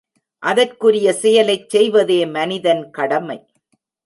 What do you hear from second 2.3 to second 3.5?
மனிதன் கடமை.